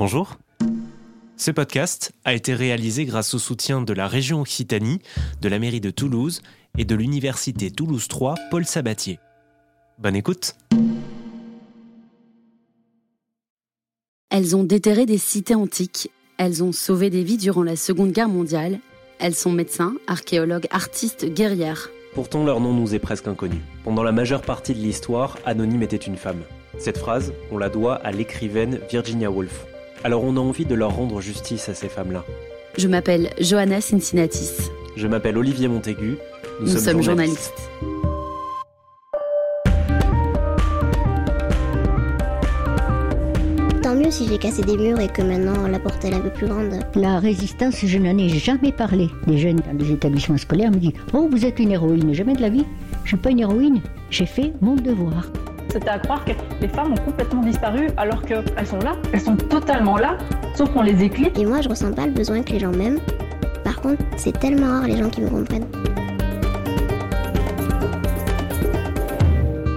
[0.00, 0.38] Bonjour.
[1.36, 5.02] Ce podcast a été réalisé grâce au soutien de la région Occitanie,
[5.42, 6.40] de la mairie de Toulouse
[6.78, 9.20] et de l'université Toulouse 3 Paul Sabatier.
[9.98, 10.54] Bonne écoute.
[14.30, 18.30] Elles ont déterré des cités antiques, elles ont sauvé des vies durant la Seconde Guerre
[18.30, 18.78] mondiale,
[19.18, 21.90] elles sont médecins, archéologues, artistes, guerrières.
[22.14, 23.60] Pourtant, leur nom nous est presque inconnu.
[23.84, 26.40] Pendant la majeure partie de l'histoire, Anonyme était une femme.
[26.78, 29.66] Cette phrase, on la doit à l'écrivaine Virginia Woolf.
[30.02, 32.24] Alors on a envie de leur rendre justice à ces femmes-là.
[32.78, 34.70] Je m'appelle Johanna Cincinnatis.
[34.96, 36.16] Je m'appelle Olivier Montaigu.
[36.60, 37.52] Nous, sommes, journalistes.
[43.82, 46.30] Tant mieux si j'ai cassé des murs et que maintenant la porte est un peu
[46.30, 46.80] plus grande.
[46.94, 49.08] La résistance, je n'en ai jamais parlé.
[49.26, 52.14] Les jeunes dans les établissements scolaires me disent Oh, vous êtes une héroïne.
[52.14, 52.64] Jamais de la vie.
[53.04, 53.82] Je suis pas une héroïne.
[54.10, 55.26] J'ai fait mon devoir.
[55.72, 58.96] C'était à croire que les femmes ont complètement disparu alors qu'elles sont là.
[59.12, 60.18] Elles sont totalement là,
[60.56, 61.38] sauf qu'on les éclipse.
[61.38, 62.98] Et moi, je ressens pas le besoin que les gens m'aiment.
[63.62, 65.68] Par contre, c'est tellement rare les gens qui me comprennent.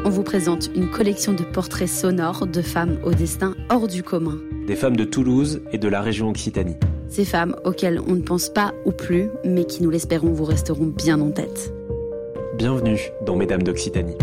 [0.04, 4.40] On vous présente une collection de portraits sonores de femmes au destin hors du commun.
[4.66, 6.76] Des femmes de Toulouse et de la région Occitanie.
[7.08, 10.88] Ces femmes auxquelles on ne pense pas ou plus, mais qui, nous l'espérons, vous resteront
[10.88, 11.72] bien en tête.
[12.58, 14.18] Bienvenue dans Mesdames d'Occitanie.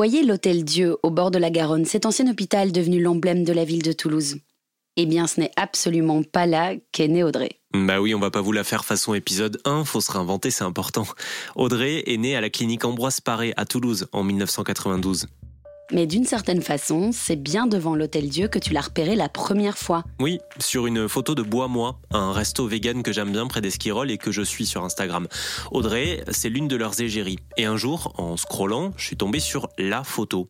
[0.00, 3.66] Voyez l'Hôtel Dieu au bord de la Garonne, cet ancien hôpital devenu l'emblème de la
[3.66, 4.38] ville de Toulouse.
[4.96, 7.60] Eh bien, ce n'est absolument pas là qu'est née Audrey.
[7.74, 10.64] Bah oui, on va pas vous la faire façon épisode 1, faut se réinventer, c'est
[10.64, 11.06] important.
[11.54, 15.26] Audrey est née à la clinique Ambroise Paré à Toulouse en 1992.
[15.92, 19.76] Mais d'une certaine façon, c'est bien devant l'Hôtel Dieu que tu l'as repéré la première
[19.76, 20.04] fois.
[20.20, 24.08] Oui, sur une photo de Bois Moi, un resto vegan que j'aime bien près d'Esquirol
[24.08, 25.26] et que je suis sur Instagram.
[25.72, 27.40] Audrey, c'est l'une de leurs égéries.
[27.56, 30.48] Et un jour, en scrollant, je suis tombé sur la photo.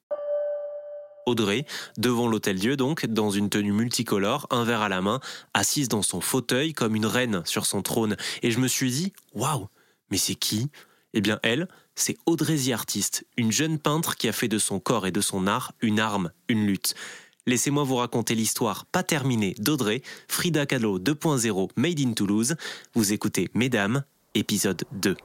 [1.24, 1.64] Audrey,
[1.96, 5.20] devant l'Hôtel Dieu donc, dans une tenue multicolore, un verre à la main,
[5.54, 8.16] assise dans son fauteuil comme une reine sur son trône.
[8.42, 9.68] Et je me suis dit, waouh,
[10.10, 10.68] mais c'est qui?
[11.14, 11.66] Eh bien elle,
[12.00, 15.46] c'est Audrey Artiste, une jeune peintre qui a fait de son corps et de son
[15.46, 16.94] art une arme, une lutte.
[17.46, 22.56] Laissez-moi vous raconter l'histoire pas terminée d'Audrey, Frida Kahlo 2.0 Made in Toulouse.
[22.94, 25.16] Vous écoutez Mesdames, épisode 2.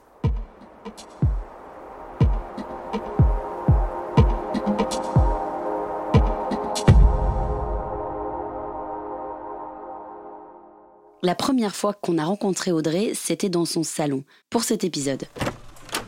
[11.24, 15.25] La première fois qu'on a rencontré Audrey, c'était dans son salon, pour cet épisode.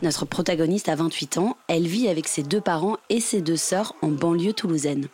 [0.00, 3.94] Notre protagoniste a 28 ans, elle vit avec ses deux parents et ses deux sœurs
[4.00, 5.08] en banlieue toulousaine.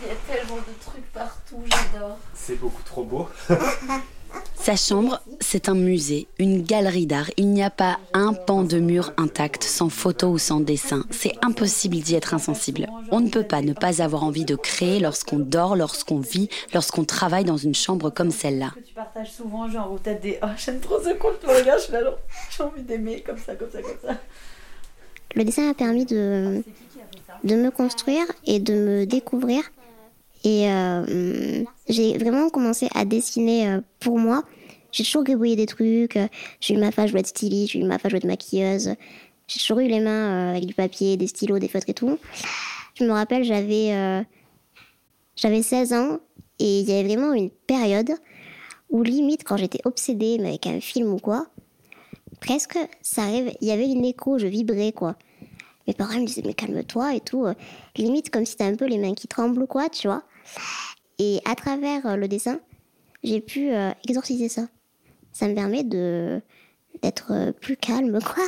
[0.00, 2.18] Il y a tellement de trucs partout, j'adore.
[2.34, 3.28] C'est beaucoup trop beau.
[4.62, 7.28] Sa chambre, c'est un musée, une galerie d'art.
[7.36, 11.04] Il n'y a pas un pan de mur intact, sans photo ou sans dessin.
[11.10, 12.86] C'est impossible d'y être insensible.
[13.10, 17.02] On ne peut pas ne pas avoir envie de créer lorsqu'on dort, lorsqu'on vit, lorsqu'on
[17.04, 18.72] travaille dans une chambre comme celle-là.
[18.86, 20.38] Tu partages souvent, genre, t'as des.
[20.44, 22.18] Oh, j'aime trop ce compte, tu me regardes, je suis là, genre,
[22.56, 24.16] j'ai envie d'aimer, comme ça, comme ça, comme ça.
[25.34, 26.62] Le dessin a permis de,
[27.42, 29.64] de me construire et de me découvrir.
[30.44, 34.44] Et euh, j'ai vraiment commencé à dessiner euh, pour moi.
[34.90, 36.18] J'ai toujours gribouillé des trucs.
[36.60, 37.72] J'ai eu ma phase, voulais être styliste.
[37.72, 38.94] J'ai eu ma phase, voulais être maquilleuse.
[39.46, 42.18] J'ai toujours eu les mains euh, avec du papier, des stylos, des feutres et tout.
[42.94, 44.22] Je me rappelle, j'avais euh,
[45.36, 46.18] j'avais 16 ans
[46.58, 48.12] et il y avait vraiment une période
[48.90, 51.46] où limite, quand j'étais obsédée mais avec un film ou quoi,
[52.40, 55.16] presque, ça arrive, il y avait une écho, je vibrais quoi.
[55.86, 57.46] Mes parents me disaient mais calme-toi et tout.
[57.96, 60.22] Limite comme si t'as un peu les mains qui tremblent ou quoi, tu vois.
[61.18, 62.60] Et à travers euh, le dessin,
[63.22, 64.62] j'ai pu euh, exorciser ça.
[65.32, 66.40] Ça me permet de
[67.02, 68.44] d'être euh, plus calme, quoi.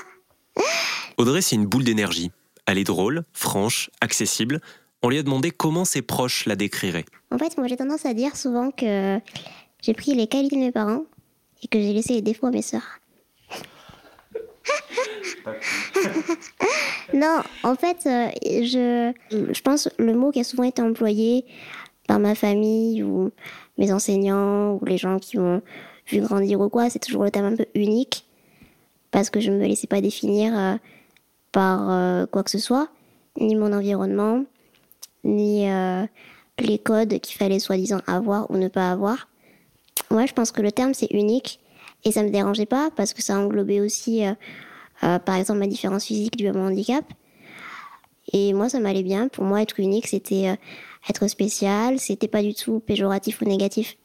[1.16, 2.30] Audrey, c'est une boule d'énergie.
[2.66, 4.60] Elle est drôle, franche, accessible.
[5.02, 7.04] On lui a demandé comment ses proches la décriraient.
[7.30, 9.20] En fait, moi j'ai tendance à dire souvent que
[9.82, 11.04] j'ai pris les qualités de mes parents
[11.62, 13.00] et que j'ai laissé les défauts à mes sœurs.
[17.14, 21.44] non, en fait, je, je pense le mot qui a souvent été employé
[22.06, 23.30] par ma famille ou
[23.78, 25.62] mes enseignants ou les gens qui m'ont
[26.06, 28.26] vu grandir ou quoi, c'est toujours le terme un peu unique
[29.10, 30.74] parce que je ne me laissais pas définir euh,
[31.52, 32.88] par euh, quoi que ce soit,
[33.40, 34.44] ni mon environnement,
[35.22, 36.04] ni euh,
[36.58, 39.28] les codes qu'il fallait soi-disant avoir ou ne pas avoir.
[40.10, 41.60] Moi, je pense que le terme c'est unique
[42.04, 44.34] et ça me dérangeait pas parce que ça englobait aussi, euh,
[45.02, 47.04] euh, par exemple, ma différence physique due à mon handicap.
[48.32, 49.28] Et moi, ça m'allait bien.
[49.28, 50.56] Pour moi, être unique, c'était euh,
[51.08, 51.98] être spécial.
[51.98, 53.96] C'était pas du tout péjoratif ou négatif.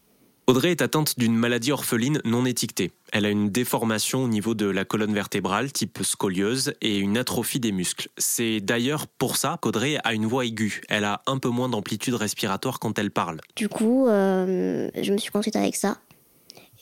[0.49, 2.89] Audrey est atteinte d'une maladie orpheline non étiquetée.
[3.13, 7.59] Elle a une déformation au niveau de la colonne vertébrale type scoliose et une atrophie
[7.59, 8.09] des muscles.
[8.17, 10.81] C'est d'ailleurs pour ça qu'Audrey a une voix aiguë.
[10.89, 13.41] Elle a un peu moins d'amplitude respiratoire quand elle parle.
[13.55, 15.99] Du coup, euh, je me suis construite avec ça.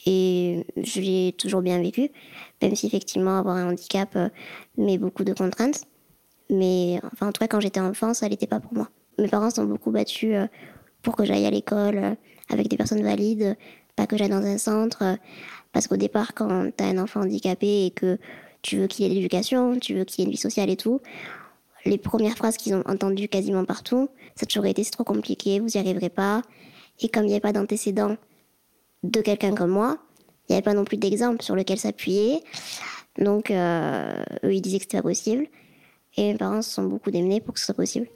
[0.06, 2.10] Et je l'ai toujours bien vécu,
[2.62, 4.30] même si effectivement avoir un handicap euh,
[4.78, 5.84] met beaucoup de contraintes.
[6.50, 8.90] Mais enfin, en tout cas, quand j'étais enfant, ça n'était pas pour moi.
[9.18, 10.48] Mes parents sont beaucoup battus euh,
[11.02, 12.18] pour que j'aille à l'école
[12.50, 13.58] avec des personnes valides,
[13.96, 15.18] pas que j'aille dans un centre.
[15.74, 18.18] Parce qu'au départ, quand tu as un enfant handicapé et que
[18.62, 21.02] tu veux qu'il ait de l'éducation, tu veux qu'il ait une vie sociale et tout,
[21.86, 25.60] les premières phrases qu'ils ont entendues quasiment partout, ça a toujours été c'est trop compliqué,
[25.60, 26.42] vous n'y arriverez pas.
[27.00, 28.18] Et comme il n'y avait pas d'antécédent
[29.04, 29.98] de quelqu'un comme moi,
[30.48, 32.44] il n'y avait pas non plus d'exemple sur lequel s'appuyer.
[33.18, 35.48] Donc, euh, eux, ils disaient que c'était pas possible.
[36.16, 38.08] Et mes parents se sont beaucoup démenés pour que ce soit possible.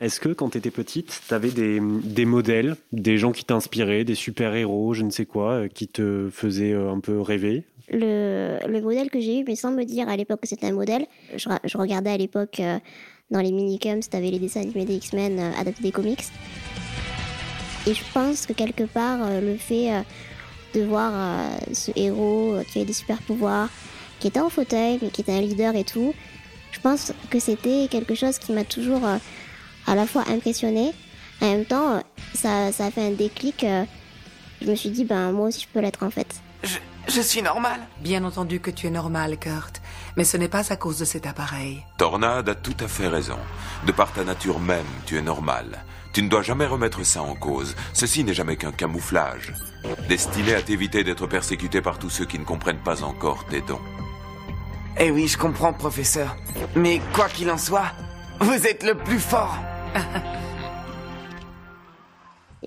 [0.00, 4.14] Est-ce que quand tu étais petite, tu avais des, modèles, des gens qui t'inspiraient, des
[4.14, 7.64] super-héros, je ne sais quoi, euh, qui te faisaient euh, un peu rêver?
[7.90, 10.72] Le, le, modèle que j'ai eu, mais sans me dire à l'époque que c'était un
[10.72, 11.04] modèle,
[11.36, 12.78] je, je, regardais à l'époque euh,
[13.30, 16.24] dans les minicums, tu avais les dessins animés des X-Men adaptés des comics.
[17.86, 19.90] Et je pense que quelque part, le fait
[20.74, 21.12] de voir
[21.72, 23.70] ce héros qui avait des super-pouvoirs,
[24.18, 26.14] qui était en fauteuil, mais qui était un leader et tout,
[26.72, 29.00] je pense que c'était quelque chose qui m'a toujours
[29.90, 30.92] à la fois impressionnée.
[31.42, 32.02] En même temps,
[32.34, 33.64] ça, ça a fait un déclic.
[33.64, 33.84] Euh,
[34.62, 36.40] je me suis dit, ben moi aussi je peux l'être en fait.
[36.62, 36.78] Je,
[37.08, 37.80] je suis normal.
[38.00, 39.82] Bien entendu que tu es normal, Kurt.
[40.16, 41.82] Mais ce n'est pas à cause de cet appareil.
[41.98, 43.38] Tornade a tout à fait raison.
[43.86, 45.84] De par ta nature même, tu es normal.
[46.12, 47.74] Tu ne dois jamais remettre ça en cause.
[47.92, 49.54] Ceci n'est jamais qu'un camouflage.
[50.08, 53.80] Destiné à t'éviter d'être persécuté par tous ceux qui ne comprennent pas encore tes dons.
[54.98, 56.36] Eh oui, je comprends, professeur.
[56.76, 57.92] Mais quoi qu'il en soit,
[58.40, 59.56] vous êtes le plus fort.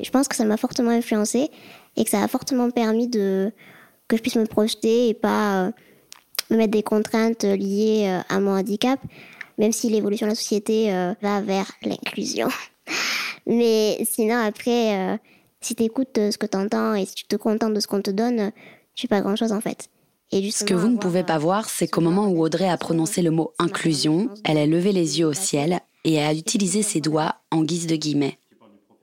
[0.02, 1.50] je pense que ça m'a fortement influencé
[1.96, 3.52] et que ça a fortement permis de
[4.08, 5.72] que je puisse me projeter et pas euh,
[6.50, 9.00] me mettre des contraintes liées euh, à mon handicap,
[9.58, 12.50] même si l'évolution de la société euh, va vers l'inclusion.
[13.48, 15.20] Mais sinon, après,
[15.60, 18.02] si tu écoutes ce que tu entends et si tu te contentes de ce qu'on
[18.02, 18.52] te donne,
[18.96, 19.90] tu fais pas grand-chose en fait.
[20.32, 23.22] Et ce que vous ne pouvez pas voir, c'est qu'au moment où Audrey a prononcé
[23.22, 27.36] le mot inclusion, elle a levé les yeux au ciel et a utilisé ses doigts
[27.52, 28.38] en guise de guillemets.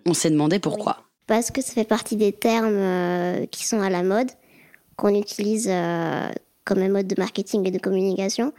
[0.06, 1.04] On s'est demandé pourquoi.
[1.26, 4.30] Parce que ça fait partie des termes euh, qui sont à la mode,
[4.96, 6.28] qu'on utilise euh,
[6.64, 8.52] comme un mode de marketing et de communication.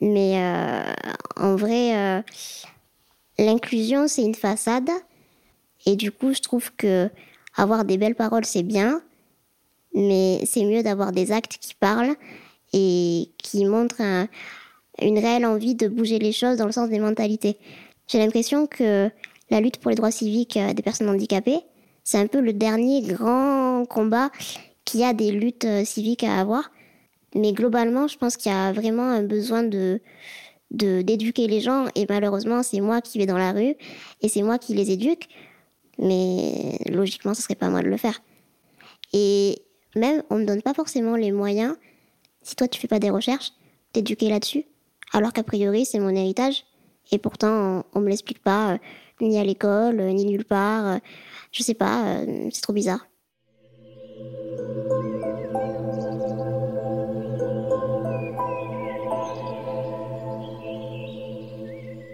[0.00, 0.92] Mais euh,
[1.36, 2.22] en vrai,
[3.38, 4.88] l'inclusion, c'est une façade.
[5.84, 7.10] Et du coup, je trouve que
[7.56, 9.02] avoir des belles paroles, c'est bien.
[9.94, 12.14] Mais c'est mieux d'avoir des actes qui parlent
[12.72, 14.28] et qui montrent un,
[15.00, 17.56] une réelle envie de bouger les choses dans le sens des mentalités.
[18.08, 19.10] J'ai l'impression que
[19.50, 21.60] la lutte pour les droits civiques euh, des personnes handicapées,
[22.04, 24.30] c'est un peu le dernier grand combat
[24.84, 26.70] qu'il y a des luttes euh, civiques à avoir.
[27.34, 30.00] Mais globalement, je pense qu'il y a vraiment un besoin de
[30.72, 33.74] d'éduquer les gens et malheureusement c'est moi qui vais dans la rue
[34.22, 35.26] et c'est moi qui les éduque
[35.98, 38.22] mais logiquement ce serait pas moi de le faire
[39.12, 39.62] et
[39.96, 41.74] même on me donne pas forcément les moyens
[42.42, 43.50] si toi tu fais pas des recherches
[43.94, 44.64] d'éduquer là-dessus
[45.12, 46.64] alors qu'a priori c'est mon héritage.
[47.12, 48.78] Et pourtant, on, ne me l'explique pas, euh,
[49.20, 50.86] ni à l'école, euh, ni nulle part.
[50.86, 50.98] Euh,
[51.52, 53.06] je sais pas, c'est trop bizarre.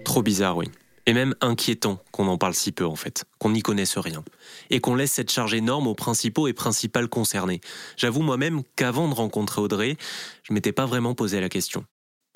[0.05, 0.71] Trop bizarre, oui.
[1.05, 4.25] Et même inquiétant qu'on en parle si peu en fait, qu'on n'y connaisse rien,
[4.71, 7.61] et qu'on laisse cette charge énorme aux principaux et principales concernés.
[7.97, 9.97] J'avoue moi-même qu'avant de rencontrer Audrey,
[10.43, 11.85] je m'étais pas vraiment posé la question.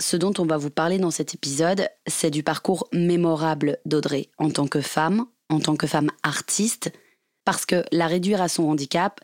[0.00, 4.50] Ce dont on va vous parler dans cet épisode, c'est du parcours mémorable d'Audrey en
[4.50, 6.90] tant que femme, en tant que femme artiste,
[7.44, 9.20] parce que la réduire à son handicap,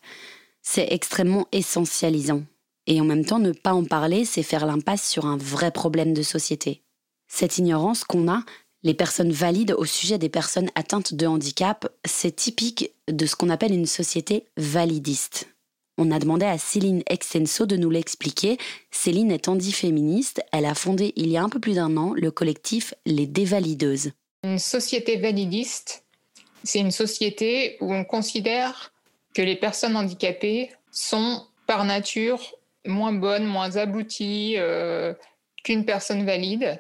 [0.61, 2.43] c'est extrêmement essentialisant.
[2.87, 6.13] Et en même temps, ne pas en parler, c'est faire l'impasse sur un vrai problème
[6.13, 6.83] de société.
[7.27, 8.43] Cette ignorance qu'on a,
[8.83, 13.49] les personnes valides au sujet des personnes atteintes de handicap, c'est typique de ce qu'on
[13.49, 15.49] appelle une société validiste.
[15.99, 18.59] On a demandé à Céline Extenso de nous l'expliquer.
[18.91, 20.43] Céline est anti-féministe.
[20.53, 24.13] Elle a fondé il y a un peu plus d'un an le collectif Les Dévalideuses.
[24.45, 26.05] Une société validiste,
[26.65, 28.93] c'est une société où on considère
[29.35, 35.15] que les personnes handicapées sont par nature moins bonnes, moins abouties euh,
[35.65, 36.79] qu'une personne valide,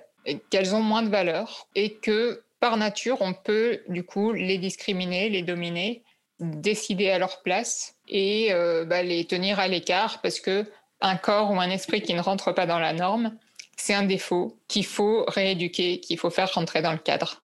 [0.50, 5.30] qu'elles ont moins de valeur et que par nature on peut du coup les discriminer,
[5.30, 6.02] les dominer
[6.40, 10.66] décider à leur place et euh, bah, les tenir à l'écart parce que
[11.00, 13.32] un corps ou un esprit qui ne rentre pas dans la norme,
[13.76, 17.42] c'est un défaut qu'il faut rééduquer, qu'il faut faire rentrer dans le cadre.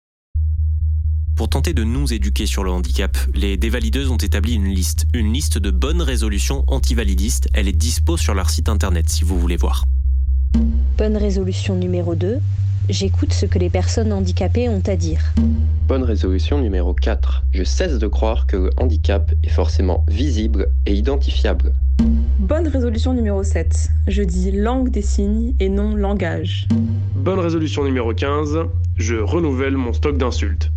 [1.37, 5.33] Pour tenter de nous éduquer sur le handicap, les dévalideuses ont établi une liste, une
[5.33, 7.49] liste de bonnes résolutions antivalidistes.
[7.55, 9.85] Elle est dispo sur leur site internet si vous voulez voir.
[10.99, 12.39] Bonne résolution numéro 2,
[12.89, 15.21] j'écoute ce que les personnes handicapées ont à dire.
[15.87, 20.95] Bonne résolution numéro 4, je cesse de croire que le handicap est forcément visible et
[20.95, 21.75] identifiable.
[22.39, 26.67] Bonne résolution numéro 7, je dis langue des signes et non langage.
[27.15, 28.59] Bonne résolution numéro 15,
[28.97, 30.71] je renouvelle mon stock d'insultes.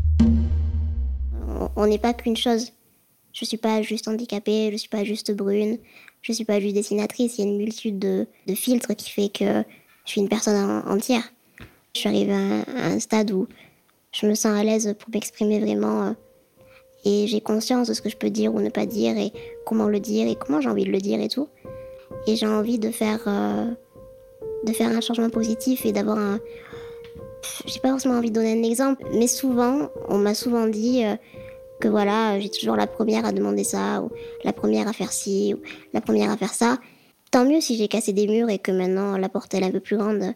[1.75, 2.71] On n'est pas qu'une chose.
[3.33, 5.77] Je suis pas juste handicapée, je suis pas juste brune,
[6.21, 7.37] je suis pas juste dessinatrice.
[7.37, 9.63] Il y a une multitude de, de filtres qui fait que
[10.05, 11.23] je suis une personne en- entière.
[11.95, 13.47] Je suis arrivée à, un stade où
[14.11, 16.11] je me sens à l'aise pour m'exprimer vraiment euh,
[17.05, 19.31] et j'ai conscience de ce que je peux dire ou ne pas dire et
[19.65, 21.47] comment le dire et comment j'ai envie de le dire et tout.
[22.27, 23.71] Et j'ai envie de faire euh,
[24.65, 26.39] de faire un changement positif et d'avoir un
[27.65, 31.15] j'ai pas forcément envie de donner un exemple, mais souvent, on m'a souvent dit euh,
[31.79, 34.09] que voilà, j'ai toujours la première à demander ça, ou
[34.43, 35.61] la première à faire ci, ou
[35.93, 36.77] la première à faire ça.
[37.31, 39.71] Tant mieux si j'ai cassé des murs et que maintenant la porte elle est un
[39.71, 40.33] peu plus grande.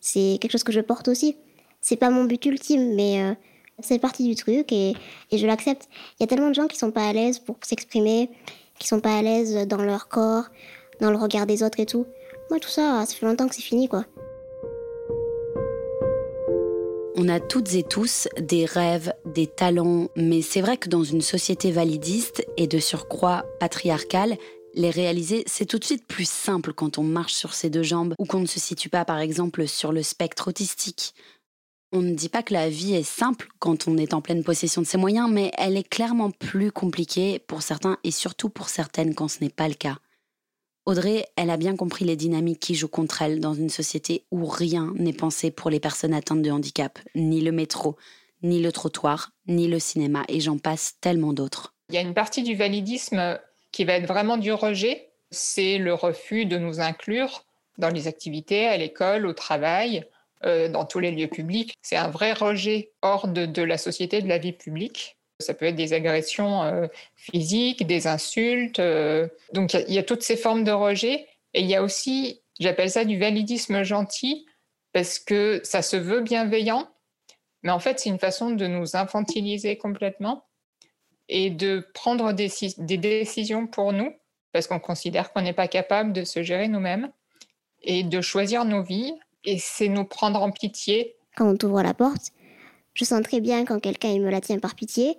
[0.00, 1.36] C'est quelque chose que je porte aussi.
[1.80, 3.34] C'est pas mon but ultime, mais euh,
[3.80, 4.94] c'est partie du truc et,
[5.30, 5.88] et je l'accepte.
[6.18, 8.30] Il y a tellement de gens qui sont pas à l'aise pour s'exprimer,
[8.78, 10.44] qui sont pas à l'aise dans leur corps,
[11.00, 12.06] dans le regard des autres et tout.
[12.50, 14.04] Moi, tout ça, ça fait longtemps que c'est fini, quoi.
[17.16, 21.20] On a toutes et tous des rêves, des talents, mais c'est vrai que dans une
[21.20, 24.36] société validiste et de surcroît patriarcale,
[24.80, 28.14] les réaliser, c'est tout de suite plus simple quand on marche sur ses deux jambes
[28.18, 31.14] ou qu'on ne se situe pas par exemple sur le spectre autistique.
[31.92, 34.80] On ne dit pas que la vie est simple quand on est en pleine possession
[34.80, 39.14] de ses moyens, mais elle est clairement plus compliquée pour certains et surtout pour certaines
[39.14, 39.98] quand ce n'est pas le cas.
[40.86, 44.46] Audrey, elle a bien compris les dynamiques qui jouent contre elle dans une société où
[44.46, 47.96] rien n'est pensé pour les personnes atteintes de handicap, ni le métro,
[48.42, 51.74] ni le trottoir, ni le cinéma, et j'en passe tellement d'autres.
[51.90, 53.38] Il y a une partie du validisme
[53.72, 57.44] qui va être vraiment du rejet, c'est le refus de nous inclure
[57.78, 60.04] dans les activités, à l'école, au travail,
[60.44, 61.74] euh, dans tous les lieux publics.
[61.82, 65.16] C'est un vrai rejet hors de, la société, de la vie publique.
[65.38, 66.86] Ça peut être des agressions euh,
[67.16, 68.78] physiques, des insultes.
[68.78, 71.26] euh, donc il y, a toutes ces formes de rejet.
[71.54, 74.46] Et il y a aussi, j'appelle ça du validisme gentil,
[74.92, 76.88] parce que ça se veut bienveillant,
[77.62, 80.44] mais en fait c'est une façon de nous infantiliser complètement
[81.32, 84.12] et de prendre des, si- des décisions pour nous,
[84.52, 87.10] parce qu'on considère qu'on n'est pas capable de se gérer nous-mêmes,
[87.82, 89.14] et de choisir nos vies.
[89.44, 92.32] Et c'est nous prendre en pitié Quand on t'ouvre la porte,
[92.92, 95.16] je sens très bien quand quelqu'un il me la tient par pitié,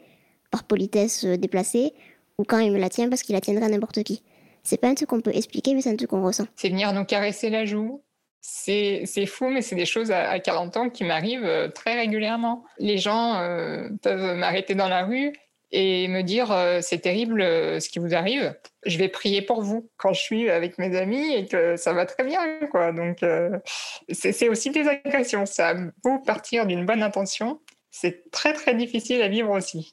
[0.52, 1.94] par politesse euh, déplacée,
[2.38, 4.22] ou quand il me la tient parce qu'il la tiendrait à n'importe qui.
[4.64, 6.46] C'est pas un truc qu'on peut expliquer, mais c'est un truc qu'on ressent.
[6.56, 8.04] c'est venir nous caresser la joue.
[8.42, 11.96] C'est c'est fou, mais c'est des choses à, à 40 ans qui m'arrivent euh, très
[11.96, 12.64] régulièrement.
[12.80, 15.32] Les gens euh, peuvent m'arrêter dans la rue
[15.72, 18.56] et me dire euh, c'est terrible euh, ce qui vous arrive.
[18.86, 22.06] Je vais prier pour vous quand je suis avec mes amis et que ça va
[22.06, 22.42] très bien.
[22.72, 22.92] Quoi.
[22.92, 23.58] Donc euh,
[24.10, 25.46] c'est aussi des agressions.
[25.46, 25.74] Ça
[26.04, 29.92] beau partir d'une bonne intention, c'est très très difficile à vivre aussi.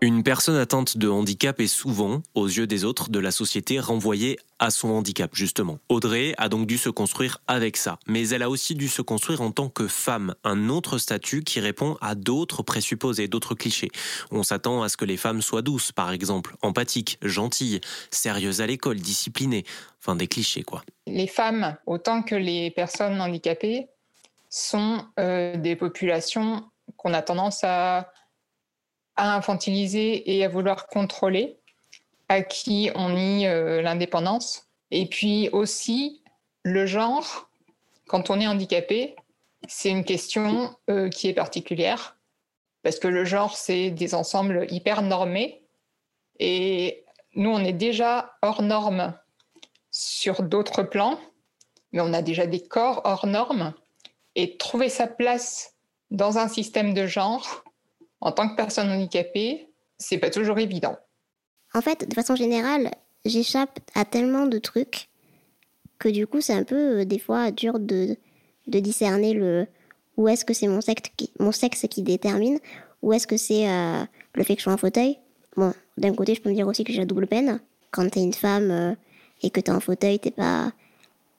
[0.00, 4.38] Une personne atteinte de handicap est souvent, aux yeux des autres de la société, renvoyée
[4.60, 5.80] à son handicap, justement.
[5.88, 9.42] Audrey a donc dû se construire avec ça, mais elle a aussi dû se construire
[9.42, 13.90] en tant que femme, un autre statut qui répond à d'autres présupposés, d'autres clichés.
[14.30, 17.80] On s'attend à ce que les femmes soient douces, par exemple, empathiques, gentilles,
[18.12, 19.64] sérieuses à l'école, disciplinées,
[20.00, 20.82] enfin des clichés quoi.
[21.08, 23.88] les femmes, autant que les personnes handicapées,
[24.48, 26.64] sont euh, des populations
[26.96, 28.12] qu'on a tendance à,
[29.18, 31.58] à infantiliser et à vouloir contrôler,
[32.28, 34.68] à qui on nie euh, l'indépendance.
[34.90, 36.22] Et puis aussi,
[36.62, 37.50] le genre,
[38.06, 39.16] quand on est handicapé,
[39.66, 42.16] c'est une question euh, qui est particulière,
[42.82, 45.62] parce que le genre, c'est des ensembles hyper normés,
[46.38, 49.14] et nous, on est déjà hors normes
[49.90, 51.18] sur d'autres plans,
[51.92, 53.74] mais on a déjà des corps hors normes.
[54.34, 55.74] Et trouver sa place
[56.10, 57.64] dans un système de genre,
[58.20, 60.96] en tant que personne handicapée, c'est pas toujours évident.
[61.74, 62.90] En fait, de façon générale,
[63.24, 65.08] j'échappe à tellement de trucs
[65.98, 68.16] que du coup, c'est un peu euh, des fois dur de,
[68.66, 69.66] de discerner le
[70.16, 72.58] où est-ce que c'est mon sexe qui, détermine,
[73.02, 74.02] ou est-ce que c'est euh,
[74.34, 75.18] le fait que je sois en fauteuil.
[75.56, 77.60] Bon, d'un côté, je peux me dire aussi que j'ai la double peine.
[77.92, 78.94] Quand t'es une femme euh,
[79.42, 80.72] et que t'es en fauteuil, t'es pas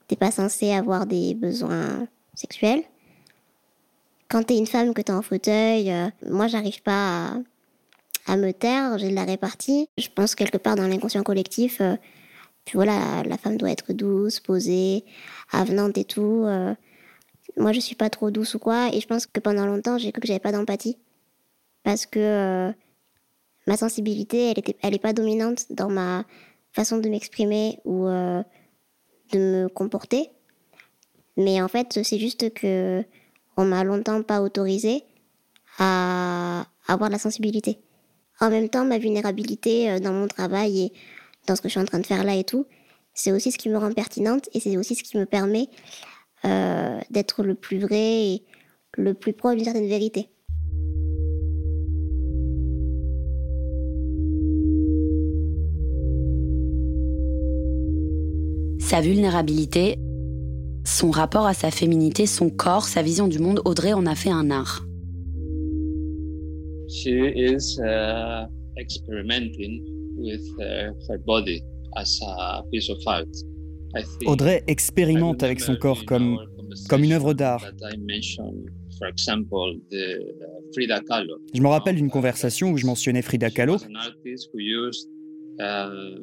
[0.08, 2.82] t'es pas censé avoir des besoins sexuels.
[4.30, 7.34] Quand t'es une femme que t'es en fauteuil, euh, moi, j'arrive pas à
[8.26, 9.88] à me taire, j'ai de la répartie.
[9.98, 11.96] Je pense quelque part dans l'inconscient collectif, euh,
[12.64, 15.04] Puis voilà, la femme doit être douce, posée,
[15.50, 16.44] avenante et tout.
[16.46, 16.74] Euh,
[17.56, 18.94] moi, je suis pas trop douce ou quoi.
[18.94, 20.96] Et je pense que pendant longtemps, j'ai cru que j'avais pas d'empathie.
[21.82, 22.72] Parce que euh,
[23.66, 26.24] ma sensibilité, elle était, elle est pas dominante dans ma
[26.72, 28.42] façon de m'exprimer ou euh,
[29.32, 30.30] de me comporter.
[31.36, 33.02] Mais en fait, c'est juste que
[33.56, 35.04] on m'a longtemps pas autorisé
[35.78, 37.78] à avoir la sensibilité.
[38.40, 40.92] En même temps, ma vulnérabilité euh, dans mon travail et
[41.46, 42.66] dans ce que je suis en train de faire là et tout,
[43.14, 45.68] c'est aussi ce qui me rend pertinente et c'est aussi ce qui me permet
[46.44, 48.42] euh, d'être le plus vrai et
[48.96, 50.28] le plus proche d'une certaine vérité.
[58.80, 59.98] Sa vulnérabilité,
[60.84, 64.30] son rapport à sa féminité, son corps, sa vision du monde, Audrey en a fait
[64.30, 64.84] un art.
[66.88, 68.46] She is uh,
[68.76, 69.84] experimenting
[70.16, 71.62] with uh, her body
[71.96, 73.28] as a piece of art.
[73.94, 76.38] I think Audrey expérimente avec son corps comme,
[76.88, 77.60] comme une œuvre d'art.
[77.60, 81.38] that I mentioned, for example, the uh, Frida Kahlo.
[81.54, 83.74] Je me rappelle d'une conversation où je mentionnais Frida Kahlo.
[83.74, 85.06] was
[85.58, 86.18] an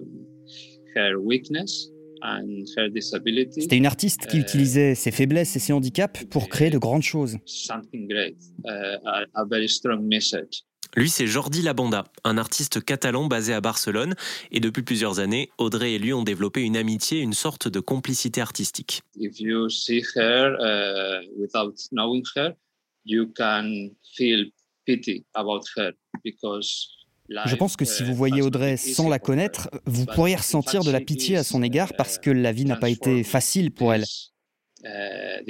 [3.51, 7.03] C'était une artiste qui uh, utilisait ses faiblesses et ses handicaps pour créer de grandes
[7.03, 7.37] choses.
[7.45, 10.63] something great, uh, a, a very strong message.
[10.95, 14.15] Lui, c'est Jordi Labanda, un artiste catalan basé à Barcelone.
[14.51, 18.41] Et depuis plusieurs années, Audrey et lui ont développé une amitié, une sorte de complicité
[18.41, 19.01] artistique.
[19.15, 22.53] If you see her uh, without knowing her,
[23.05, 24.45] you can feel
[24.85, 25.91] pity about her
[26.23, 26.87] because
[27.29, 31.01] Je pense que si vous voyez Audrey sans la connaître, vous pourriez ressentir de la
[31.01, 34.05] pitié à son égard parce que la vie n'a pas été facile pour elle.
[34.83, 35.43] uh,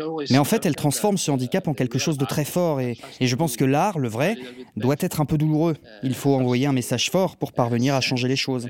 [0.00, 2.98] always Mais en fait, elle transforme ce handicap en quelque chose de très fort et,
[3.20, 4.36] et je pense que l'art, le vrai,
[4.76, 5.76] doit être un peu douloureux.
[6.02, 8.68] Il faut envoyer un message fort pour parvenir à changer les choses.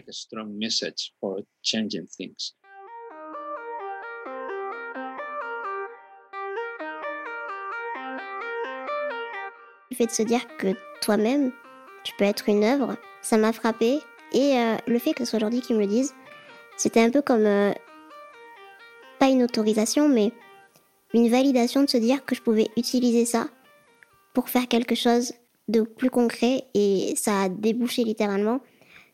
[9.99, 10.69] Fait de se dire que
[11.01, 11.53] toi-même,
[12.05, 13.99] tu peux être une œuvre, ça m'a frappé.
[14.33, 16.15] Et euh, le fait que ce soit Jordi qui me le dise,
[16.77, 17.73] c'était un peu comme, euh,
[19.19, 20.33] pas une autorisation, mais
[21.13, 23.49] une validation de se dire que je pouvais utiliser ça
[24.35, 25.33] pour faire quelque chose
[25.67, 26.65] de plus concret.
[26.75, 28.61] Et ça a débouché littéralement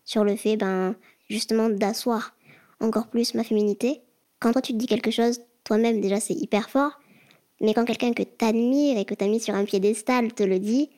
[0.04, 0.94] sur le fait, ben,
[1.30, 2.34] justement, d'asseoir
[2.80, 4.02] encore plus ma féminité.
[4.40, 7.00] Quand toi tu te dis quelque chose, toi-même déjà c'est hyper fort.
[7.60, 10.90] Mais quand quelqu'un que t'admires et que t'as mis sur un piédestal te le dit,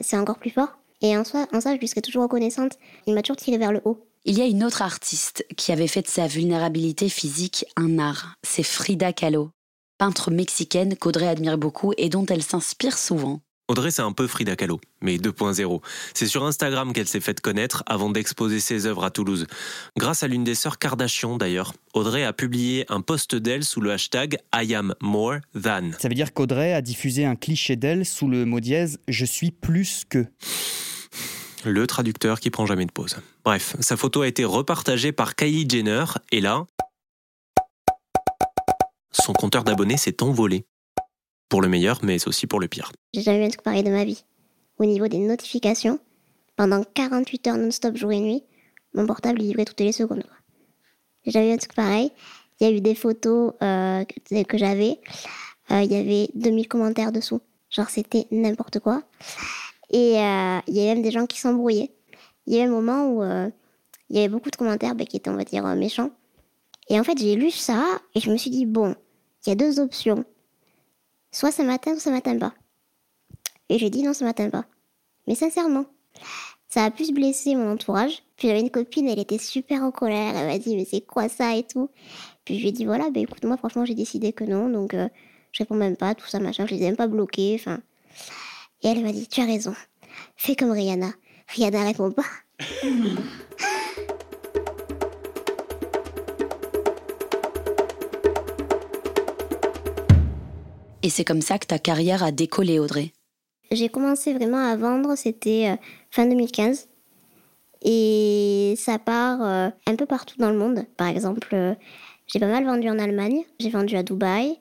[0.00, 0.78] c'est encore plus fort.
[1.00, 2.78] Et en, soi, en ça, je lui serai toujours reconnaissante.
[3.06, 4.04] Il m'a toujours tiré vers le haut.
[4.24, 8.34] Il y a une autre artiste qui avait fait de sa vulnérabilité physique un art.
[8.42, 9.50] C'est Frida Kahlo,
[9.96, 13.40] peintre mexicaine qu'Audrey admire beaucoup et dont elle s'inspire souvent.
[13.70, 15.82] Audrey, c'est un peu Frida Kahlo, mais 2.0.
[16.14, 19.46] C'est sur Instagram qu'elle s'est faite connaître avant d'exposer ses œuvres à Toulouse.
[19.98, 23.92] Grâce à l'une des sœurs Kardashian d'ailleurs, Audrey a publié un post d'elle sous le
[23.92, 25.90] hashtag I am more than.
[25.98, 29.50] Ça veut dire qu'Audrey a diffusé un cliché d'elle sous le mot dièse Je suis
[29.50, 30.24] plus que.
[31.66, 33.18] Le traducteur qui prend jamais de pause.
[33.44, 36.64] Bref, sa photo a été repartagée par Kylie Jenner et là,
[39.12, 40.64] son compteur d'abonnés s'est envolé.
[41.48, 42.92] Pour le meilleur, mais aussi pour le pire.
[43.14, 44.24] J'ai jamais vu un truc pareil de ma vie.
[44.78, 45.98] Au niveau des notifications,
[46.56, 48.42] pendant 48 heures non-stop, jour et nuit,
[48.94, 50.24] mon portable il toutes les secondes.
[51.24, 52.10] J'ai jamais vu un truc pareil.
[52.60, 54.98] Il y a eu des photos euh, que, j'avais.
[55.70, 57.40] Euh, Il y avait 2000 commentaires dessous.
[57.70, 59.02] Genre, c'était n'importe quoi.
[59.90, 61.92] Et euh, il y avait même des gens qui s'embrouillaient.
[62.46, 63.22] Il y a eu un moment où
[64.10, 66.10] il y avait beaucoup de commentaires bah, qui étaient, on va dire, méchants.
[66.88, 67.84] Et en fait, j'ai lu ça
[68.14, 68.94] et je me suis dit, bon,
[69.44, 70.24] il y a deux options.
[71.30, 72.54] Soit ça m'atteint, soit ça m'atteint pas.
[73.68, 74.64] Et j'ai dit non, ça m'atteint pas.
[75.26, 75.84] Mais sincèrement,
[76.68, 78.22] ça a plus blessé mon entourage.
[78.36, 80.36] Puis j'avais une copine, elle était super en colère.
[80.36, 81.90] Elle m'a dit, mais c'est quoi ça et tout.
[82.44, 84.68] Puis je lui ai dit, voilà, bah écoute, moi, franchement, j'ai décidé que non.
[84.68, 85.08] Donc, euh,
[85.52, 86.66] je réponds même pas, tout ça, machin.
[86.66, 87.56] Je les ai même pas bloqués.
[87.58, 87.80] Enfin.
[88.82, 89.74] Et elle m'a dit, tu as raison.
[90.36, 91.10] Fais comme Rihanna.
[91.48, 92.24] Rihanna répond pas.
[101.08, 103.12] Et c'est comme ça que ta carrière a décollé, Audrey.
[103.70, 105.76] J'ai commencé vraiment à vendre, c'était euh,
[106.10, 106.86] fin 2015.
[107.80, 110.84] Et ça part euh, un peu partout dans le monde.
[110.98, 111.74] Par exemple, euh,
[112.26, 114.58] j'ai pas mal vendu en Allemagne, j'ai vendu à Dubaï,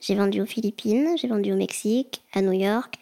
[0.00, 2.94] j'ai vendu aux Philippines, j'ai vendu au Mexique, à New York,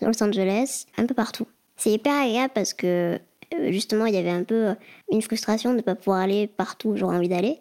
[0.00, 1.46] à Los Angeles, un peu partout.
[1.76, 3.20] C'est hyper agréable parce que
[3.68, 4.74] justement, il y avait un peu
[5.12, 7.58] une frustration de ne pas pouvoir aller partout où j'aurais envie d'aller.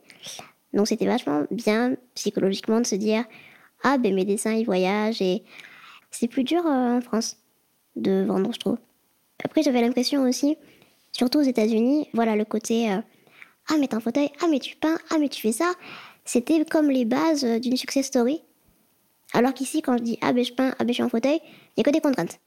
[0.71, 3.25] Donc c'était vachement bien psychologiquement de se dire
[3.83, 5.43] Ah, ben mes dessins ils voyagent et
[6.11, 7.37] c'est plus dur euh, en France
[7.95, 8.77] de vendre, je trouve.
[9.43, 10.57] Après, j'avais l'impression aussi,
[11.11, 12.97] surtout aux États-Unis, voilà le côté euh,
[13.69, 15.73] Ah, mais t'as un fauteuil, ah, mais tu peins, ah, mais tu fais ça.
[16.25, 18.41] C'était comme les bases euh, d'une success story.
[19.33, 21.39] Alors qu'ici, quand je dis Ah, ben je peins, ah, ben je suis en fauteuil,
[21.43, 22.39] il n'y a que des contraintes.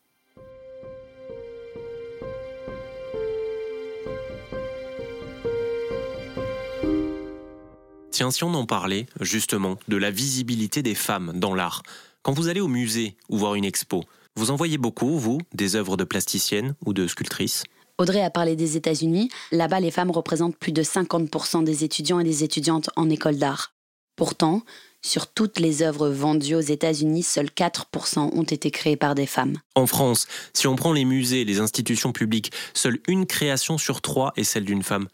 [8.17, 11.83] Tiens, si on en parlait, justement, de la visibilité des femmes dans l'art.
[12.23, 14.05] Quand vous allez au musée ou voir une expo,
[14.37, 17.65] vous en voyez beaucoup, vous, des œuvres de plasticiennes ou de sculptrices?
[17.99, 19.29] Audrey a parlé des États-Unis.
[19.53, 23.75] Là-bas, les femmes représentent plus de 50% des étudiants et des étudiantes en école d'art.
[24.17, 24.63] Pourtant,
[25.03, 29.59] sur toutes les œuvres vendues aux États-Unis, seuls 4% ont été créées par des femmes.
[29.75, 34.33] En France, si on prend les musées, les institutions publiques, seule une création sur trois
[34.37, 35.09] est celle d'une femme.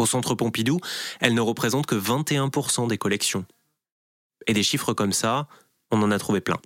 [0.00, 0.80] Au Centre Pompidou,
[1.20, 3.44] elle ne représente que 21% des collections.
[4.46, 5.46] Et des chiffres comme ça,
[5.90, 6.56] on en a trouvé plein.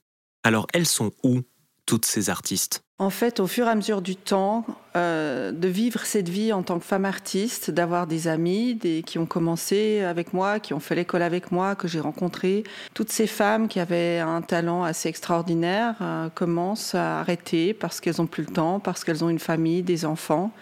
[0.45, 1.41] Alors elles sont où,
[1.85, 2.85] toutes ces artistes?
[3.01, 6.63] En fait, au fur et à mesure du temps, euh, de vivre cette vie en
[6.63, 10.79] tant que femme artiste, d'avoir des amis des, qui ont commencé avec moi, qui ont
[10.79, 12.63] fait l'école avec moi, que j'ai rencontré,
[12.95, 18.19] toutes ces femmes qui avaient un talent assez extraordinaire euh, commencent à arrêter parce qu'elles
[18.19, 20.53] n'ont plus le temps, parce qu'elles ont une famille, des enfants.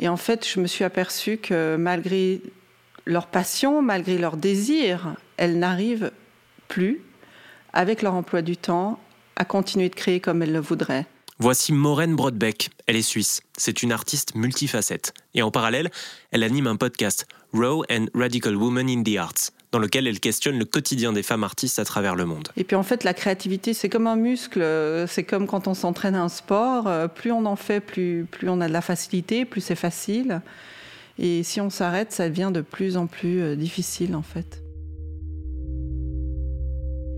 [0.00, 2.40] Et en fait, je me suis aperçue que malgré
[3.04, 6.10] leur passion, malgré leur désir, elles n'arrivent
[6.68, 7.02] plus,
[7.74, 8.98] avec leur emploi du temps,
[9.36, 11.06] à continuer de créer comme elles le voudraient.
[11.38, 12.70] Voici Maureen Brodbeck.
[12.86, 13.42] Elle est suisse.
[13.56, 15.14] C'est une artiste multifacette.
[15.34, 15.90] Et en parallèle,
[16.32, 20.58] elle anime un podcast, Raw and Radical Women in the Arts, dans lequel elle questionne
[20.58, 22.48] le quotidien des femmes artistes à travers le monde.
[22.56, 24.64] Et puis en fait, la créativité, c'est comme un muscle.
[25.06, 26.90] C'est comme quand on s'entraîne à un sport.
[27.14, 30.40] Plus on en fait, plus, plus on a de la facilité, plus c'est facile.
[31.20, 34.62] Et si on s'arrête, ça devient de plus en plus euh, difficile en fait.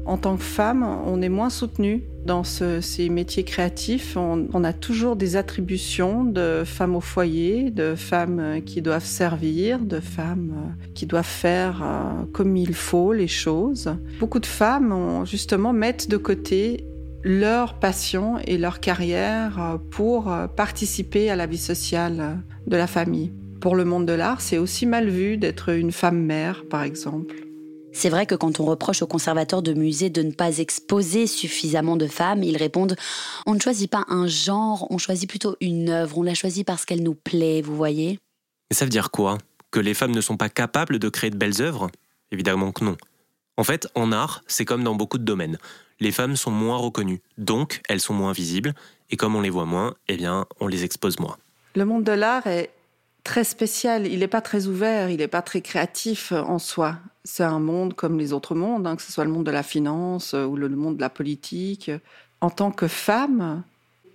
[0.05, 4.17] En tant que femme, on est moins soutenu dans ces métiers créatifs.
[4.17, 9.81] On, a toujours des attributions de femmes au foyer, de femmes euh, qui doivent servir,
[9.81, 13.95] de femmes euh, qui doivent faire euh, comme il faut les choses.
[14.21, 16.87] Beaucoup de femmes, justement, mettent de côté
[17.25, 23.33] leur passion et leur carrière pour participer à la vie sociale de la famille.
[23.61, 27.37] Pour le monde de l'art, c'est aussi mal vu d'être une femme mère, par exemple.
[27.92, 31.96] C'est vrai que quand on reproche aux conservateurs de musées de ne pas exposer suffisamment
[31.96, 32.96] de femmes, ils répondent
[33.46, 36.85] on ne choisit pas un genre, on choisit plutôt une œuvre, on la choisit parce
[36.85, 38.18] qu'elle nous plaît, vous voyez
[38.70, 39.38] Et ça veut dire quoi?
[39.70, 41.90] Que les femmes ne sont pas capables de créer de belles œuvres?
[42.31, 42.96] Évidemment que non.
[43.57, 45.59] En fait, en art, c'est comme dans beaucoup de domaines.
[46.00, 48.74] Les femmes sont moins reconnues, donc elles sont moins visibles,
[49.11, 51.37] et comme on les voit moins, eh bien, on les expose moins.
[51.74, 52.70] Le monde de l'art est
[53.25, 54.07] très spécial.
[54.07, 56.99] Il n'est pas très ouvert, il n'est pas très créatif en soi.
[57.25, 59.63] C'est un monde comme les autres mondes, hein, que ce soit le monde de la
[59.63, 61.91] finance ou le monde de la politique.
[62.41, 63.63] En tant que femme,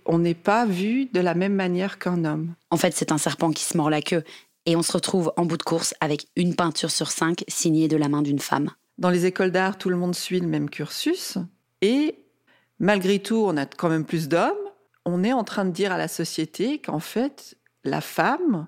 [0.04, 2.54] on n'est pas vu de la même manière qu'un homme.
[2.70, 4.24] En fait, c'est un serpent qui se mord la queue.
[4.66, 7.96] Et on se retrouve en bout de course avec une peinture sur cinq signée de
[7.96, 8.70] la main d'une femme.
[8.98, 11.38] Dans les écoles d'art, tout le monde suit le même cursus.
[11.80, 12.16] Et
[12.78, 14.52] malgré tout, on a quand même plus d'hommes.
[15.04, 18.66] On est en train de dire à la société qu'en fait, la femme,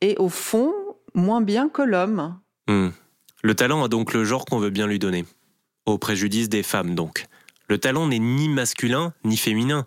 [0.00, 0.72] et au fond
[1.14, 2.38] moins bien que l'homme.
[2.66, 2.88] Hmm.
[3.42, 5.24] Le talent a donc le genre qu'on veut bien lui donner.
[5.86, 7.26] Au préjudice des femmes donc.
[7.68, 9.86] Le talent n'est ni masculin ni féminin.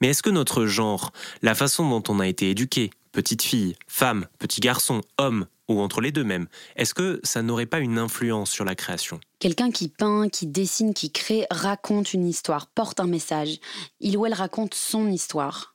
[0.00, 1.12] Mais est-ce que notre genre,
[1.42, 6.00] la façon dont on a été éduqué, petite fille, femme, petit garçon, homme, ou entre
[6.00, 9.20] les deux même, est-ce que ça n'aurait pas une influence sur la création?
[9.38, 13.58] Quelqu'un qui peint, qui dessine, qui crée, raconte une histoire, porte un message.
[14.00, 15.73] Il ou elle raconte son histoire.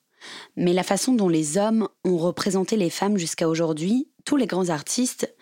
[0.56, 4.70] Mais la façon dont les hommes ont représenté les femmes jusqu'à aujourd'hui, tous les grands
[4.70, 5.34] artistes,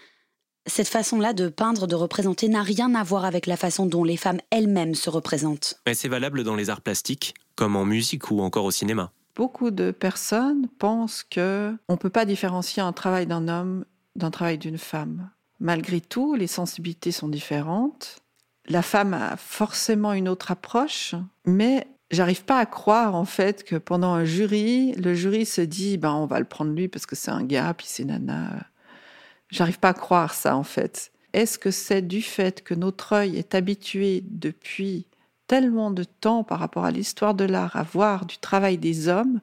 [0.66, 4.18] cette façon-là de peindre, de représenter n'a rien à voir avec la façon dont les
[4.18, 5.80] femmes elles-mêmes se représentent.
[5.86, 9.12] Mais c'est valable dans les arts plastiques, comme en musique ou encore au cinéma.
[9.36, 13.86] Beaucoup de personnes pensent que on peut pas différencier un travail d'un homme
[14.18, 15.30] d'un travail d'une femme.
[15.60, 18.18] Malgré tout, les sensibilités sont différentes.
[18.68, 23.76] La femme a forcément une autre approche, mais J'arrive pas à croire en fait que
[23.76, 27.18] pendant un jury, le jury se dit ben on va le prendre lui parce que
[27.18, 28.66] c'est un gars puis c'est nana.
[29.50, 31.12] J'arrive pas à croire ça en fait.
[31.34, 35.06] Est-ce que c'est du fait que notre œil est habitué depuis
[35.48, 39.42] tellement de temps par rapport à l'histoire de l'art à voir du travail des hommes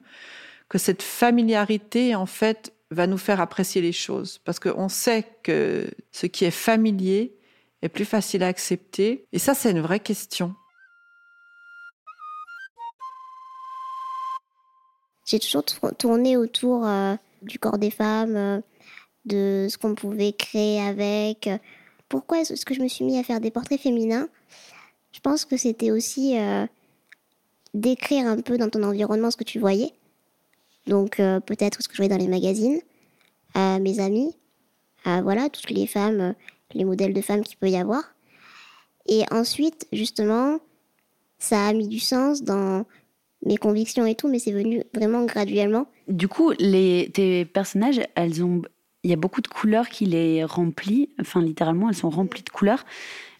[0.67, 4.39] que cette familiarité en fait va nous faire apprécier les choses?
[4.43, 7.35] Parce qu'on sait que ce qui est familier
[7.83, 10.55] est plus facile à accepter et ça c'est une vraie question.
[15.25, 15.63] J'ai toujours
[15.97, 18.61] tourné autour euh, du corps des femmes, euh,
[19.25, 21.49] de ce qu'on pouvait créer avec.
[22.09, 24.29] Pourquoi est-ce que je me suis mis à faire des portraits féminins
[25.11, 26.65] Je pense que c'était aussi euh,
[27.73, 29.91] décrire un peu dans ton environnement ce que tu voyais.
[30.87, 32.79] Donc euh, peut-être ce que je voyais dans les magazines,
[33.53, 34.35] à mes amis,
[35.03, 36.33] à voilà, toutes les femmes, euh,
[36.73, 38.03] les modèles de femmes qu'il peut y avoir.
[39.07, 40.59] Et ensuite, justement,
[41.39, 42.85] ça a mis du sens dans
[43.45, 45.87] mes convictions et tout, mais c'est venu vraiment graduellement.
[46.07, 48.61] Du coup, les, tes personnages, elles ont,
[49.03, 51.07] il y a beaucoup de couleurs qui les remplissent.
[51.21, 52.83] Enfin, littéralement, elles sont remplies de couleurs.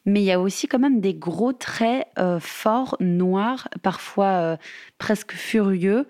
[0.06, 4.58] Mais il y a aussi quand même des gros traits euh, forts, noirs, parfois euh,
[5.00, 6.08] presque furieux.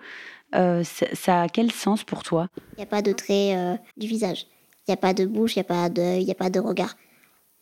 [0.54, 2.48] Euh, ça, ça a quel sens pour toi?
[2.74, 4.46] Il n'y a pas de trait du visage.
[4.86, 6.60] Il n'y a pas de bouche, il n'y a pas il n'y a pas de
[6.60, 6.96] regard.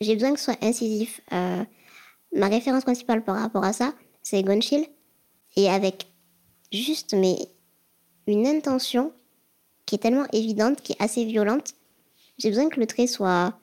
[0.01, 1.21] J'ai besoin que ce soit incisif.
[1.31, 4.85] Ma référence principale par rapport à ça, c'est Gonchill.
[5.57, 6.09] Et avec
[6.75, 7.37] juste mais
[8.27, 9.13] une intention
[9.87, 11.75] qui est tellement évidente, qui est assez violente,
[12.39, 13.59] j'ai besoin que le trait soit,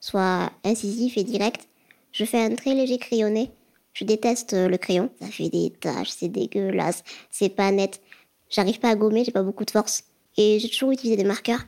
[0.00, 1.68] soit incisif et direct.
[2.12, 3.50] Je fais un très léger crayonné.
[3.92, 5.10] Je déteste euh, le crayon.
[5.20, 8.00] Ça fait des taches, c'est dégueulasse, c'est pas net.
[8.48, 10.04] J'arrive pas à gommer, j'ai pas beaucoup de force.
[10.36, 11.64] Et j'ai toujours utilisé des marqueurs.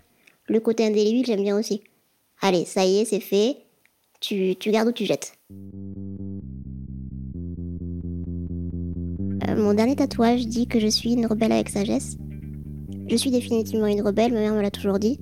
[0.46, 1.82] Le côté indélébile, j'aime bien aussi.
[2.40, 3.56] Allez, ça y est, c'est fait.
[4.20, 5.32] Tu, tu gardes ou tu jettes?
[9.60, 12.16] Mon dernier tatouage dit que je suis une rebelle avec sagesse.
[13.08, 15.18] Je suis définitivement une rebelle, ma mère me l'a toujours dit.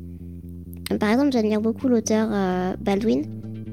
[0.98, 3.22] Par exemple, j'admire beaucoup l'auteur euh, Baldwin,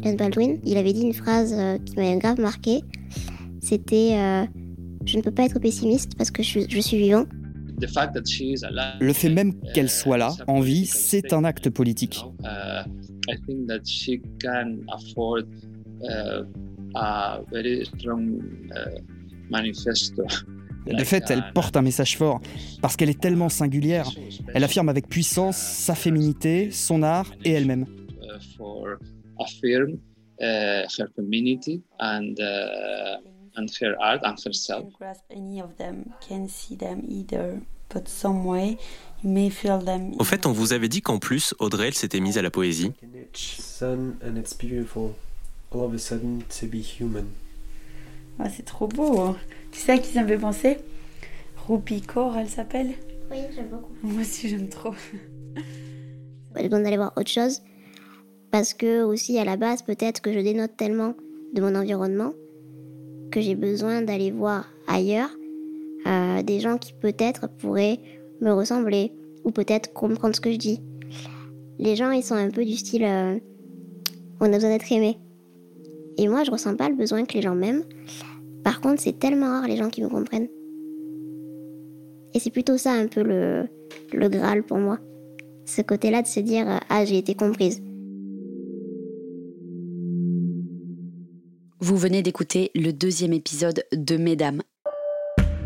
[0.01, 0.59] James Baldwin.
[0.65, 2.81] Il avait dit une phrase euh, qui m'a grave marqué.
[3.61, 4.45] C'était euh,
[5.05, 7.25] Je ne peux pas être pessimiste parce que je, je suis vivant.
[7.79, 11.33] The fact that she is alive, Le fait même qu'elle soit là, en vie, c'est
[11.33, 12.23] un acte politique.
[20.85, 22.41] De fait, elle porte un message fort,
[22.81, 24.09] parce qu'elle est tellement singulière.
[24.53, 27.85] Elle affirme avec puissance sa féminité, son art et elle-même.
[33.57, 34.85] and her art and herself.
[40.19, 42.91] Au fait, on vous avait dit qu'en plus, Audrey, elle s'était mise à la poésie.
[48.39, 49.19] Ah, c'est trop beau.
[49.19, 49.35] hein.
[49.71, 50.77] Tu sais à qui ça me fait penser?
[51.67, 52.91] Rupi Kaur, elle s'appelle?
[53.31, 53.93] Oui, j'aime beaucoup.
[54.03, 54.93] Moi aussi, j'aime trop.
[56.55, 57.61] J'ai besoin d'aller voir autre chose.
[58.51, 61.15] Parce que, aussi, à la base, peut-être que je dénote tellement
[61.53, 62.33] de mon environnement
[63.31, 65.29] que j'ai besoin d'aller voir ailleurs
[66.07, 67.99] euh, des gens qui, peut-être, pourraient
[68.41, 69.11] me ressembler
[69.43, 70.81] ou peut-être comprendre ce que je dis.
[71.79, 73.37] Les gens, ils sont un peu du style euh,
[74.39, 75.17] on a besoin d'être aimé.
[76.17, 77.83] Et moi, je ressens pas le besoin que les gens m'aiment.
[78.63, 80.47] Par contre, c'est tellement rare les gens qui me comprennent.
[82.33, 83.67] Et c'est plutôt ça un peu le,
[84.11, 84.99] le Graal pour moi.
[85.65, 87.81] Ce côté-là de se dire euh, Ah, j'ai été comprise.
[91.79, 94.61] Vous venez d'écouter le deuxième épisode de Mesdames,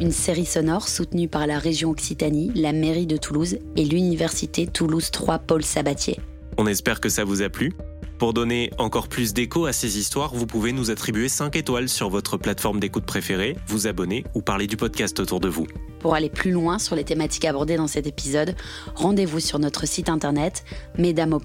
[0.01, 5.11] une série sonore soutenue par la région Occitanie, la mairie de Toulouse et l'université Toulouse
[5.11, 6.19] 3 Paul Sabatier.
[6.57, 7.73] On espère que ça vous a plu.
[8.19, 12.09] Pour donner encore plus d'écho à ces histoires, vous pouvez nous attribuer 5 étoiles sur
[12.09, 15.67] votre plateforme d'écoute préférée, vous abonner ou parler du podcast autour de vous.
[15.99, 18.57] Pour aller plus loin sur les thématiques abordées dans cet épisode,
[18.93, 20.65] rendez-vous sur notre site internet
[20.97, 21.39] mesdames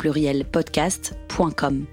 [0.50, 1.84] podcast.com.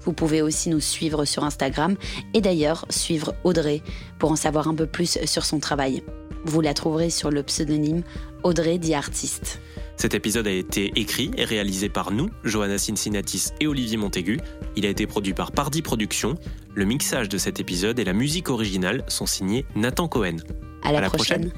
[0.00, 1.96] Vous pouvez aussi nous suivre sur Instagram
[2.32, 3.82] et d'ailleurs suivre Audrey
[4.18, 6.02] pour en savoir un peu plus sur son travail.
[6.46, 8.02] Vous la trouverez sur le pseudonyme
[8.44, 9.60] Audrey dit artiste.
[9.96, 14.40] Cet épisode a été écrit et réalisé par nous, Johanna Cincinnatis et Olivier Montaigu.
[14.76, 16.34] Il a été produit par Pardy Productions.
[16.74, 20.36] Le mixage de cet épisode et la musique originale sont signés Nathan Cohen.
[20.82, 21.52] À la, prochaine.